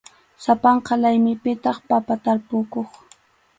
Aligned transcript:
Sapanka 0.43 0.93
laymipitaq 1.03 1.77
papa 1.89 2.13
tarpukuq. 2.23 2.87